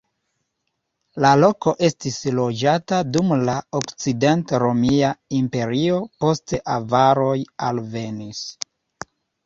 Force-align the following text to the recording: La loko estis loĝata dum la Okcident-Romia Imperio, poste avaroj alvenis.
La 1.25 1.33
loko 1.41 1.73
estis 1.89 2.17
loĝata 2.39 3.03
dum 3.17 3.37
la 3.51 3.59
Okcident-Romia 3.83 5.15
Imperio, 5.43 6.03
poste 6.25 6.65
avaroj 6.81 7.39
alvenis. 7.73 8.47